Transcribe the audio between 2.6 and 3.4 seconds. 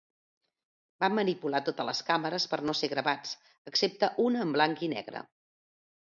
no ser gravats,